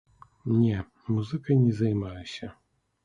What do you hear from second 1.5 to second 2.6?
не займаюся.